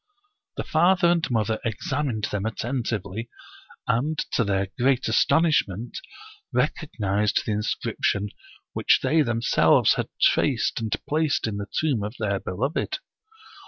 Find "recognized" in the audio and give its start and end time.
6.51-7.43